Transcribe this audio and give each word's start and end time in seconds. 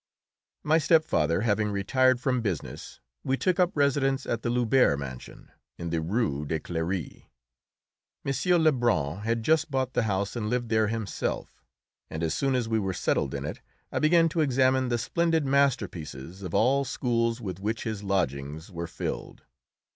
My 0.63 0.79
stepfather 0.79 1.41
having 1.41 1.69
retired 1.69 2.19
from 2.19 2.41
business, 2.41 2.99
we 3.23 3.37
took 3.37 3.59
up 3.59 3.69
residence 3.77 4.25
at 4.25 4.41
the 4.41 4.49
Lubert 4.49 4.97
mansion, 4.97 5.51
in 5.77 5.91
the 5.91 6.01
Rue 6.01 6.43
de 6.43 6.59
Cléry. 6.59 7.25
M. 8.25 8.63
Lebrun 8.63 9.19
had 9.19 9.43
just 9.43 9.69
bought 9.69 9.93
the 9.93 10.01
house 10.09 10.35
and 10.35 10.49
lived 10.49 10.69
there 10.69 10.87
himself, 10.87 11.61
and 12.09 12.23
as 12.23 12.33
soon 12.33 12.55
as 12.55 12.67
we 12.67 12.79
were 12.79 12.93
settled 12.95 13.35
in 13.35 13.45
it 13.45 13.61
I 13.91 13.99
began 13.99 14.27
to 14.29 14.41
examine 14.41 14.89
the 14.89 14.97
splendid 14.97 15.45
masterpieces 15.45 16.41
of 16.41 16.55
all 16.55 16.83
schools 16.83 17.39
with 17.39 17.59
which 17.59 17.83
his 17.83 18.01
lodgings 18.01 18.71
were 18.71 18.87
filled. 18.87 19.43